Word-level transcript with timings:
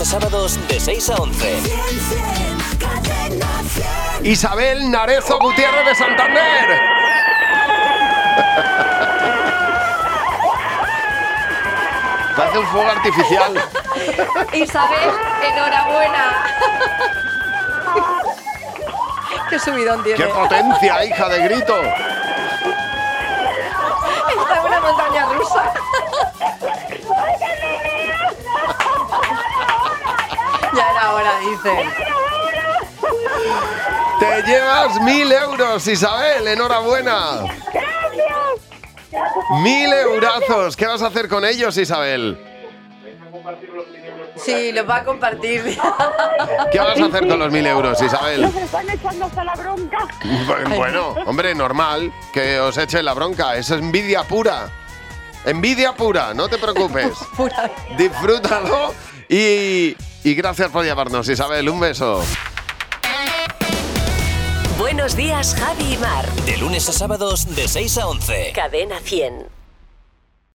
a 0.00 0.04
sábados 0.04 0.58
de 0.66 0.80
6 0.80 1.10
a 1.10 1.16
11. 1.16 1.62
Isabel 4.24 4.90
Narezo 4.90 5.38
Gutiérrez 5.38 5.86
de 5.86 5.94
Santander. 5.94 6.66
Parece 12.36 12.58
un 12.58 12.66
fuego 12.66 12.90
artificial. 12.90 13.54
Isabel, 14.52 15.10
enhorabuena. 15.42 16.44
Qué 19.50 19.58
subidón 19.60 20.02
tiene. 20.02 20.18
¡Qué 20.18 20.26
potencia, 20.26 21.04
hija 21.04 21.28
de 21.28 21.44
grito! 21.44 21.80
Está 24.28 24.56
en 24.56 24.64
una 24.66 24.80
montaña 24.80 25.26
rusa. 25.26 25.73
Ya 30.76 30.90
era 30.90 31.14
hora, 31.14 31.38
dice. 31.40 31.90
Te 34.20 34.42
llevas 34.42 35.00
mil 35.00 35.30
euros, 35.32 35.86
Isabel. 35.86 36.48
Enhorabuena. 36.48 37.40
Mil 39.62 39.92
eurazos. 39.92 40.76
¿Qué 40.76 40.86
vas 40.86 41.02
a 41.02 41.06
hacer 41.08 41.28
con 41.28 41.44
ellos, 41.44 41.76
Isabel? 41.76 42.38
Sí, 44.36 44.72
los 44.72 44.88
va 44.88 44.96
a 44.96 45.04
compartir. 45.04 45.62
¿Qué 46.72 46.78
vas 46.78 47.00
a 47.00 47.04
hacer 47.06 47.28
con 47.28 47.38
los 47.38 47.52
mil 47.52 47.66
euros, 47.66 48.00
Isabel? 48.02 48.42
Nos 48.42 48.54
están 48.54 48.90
echando 48.90 49.26
hasta 49.26 49.44
la 49.44 49.54
bronca. 49.54 49.98
Bueno, 50.76 51.14
hombre, 51.26 51.54
normal 51.54 52.12
que 52.32 52.58
os 52.58 52.76
eche 52.78 53.02
la 53.02 53.14
bronca. 53.14 53.56
Es 53.56 53.70
envidia 53.70 54.24
pura. 54.24 54.68
Envidia 55.44 55.92
pura, 55.92 56.32
no 56.34 56.48
te 56.48 56.58
preocupes. 56.58 57.12
Disfrútalo 57.98 58.94
y, 59.28 59.94
y 60.24 60.34
gracias 60.34 60.70
por 60.70 60.84
llamarnos, 60.84 61.28
Isabel. 61.28 61.68
Un 61.68 61.80
beso. 61.80 62.24
Buenos 64.78 65.14
días, 65.14 65.54
Javi 65.54 65.94
y 65.94 65.96
Mar. 65.98 66.28
De 66.46 66.56
lunes 66.56 66.88
a 66.88 66.92
sábados 66.92 67.54
de 67.54 67.68
6 67.68 67.98
a 67.98 68.08
11. 68.08 68.52
Cadena 68.54 68.98
100. 69.00 69.63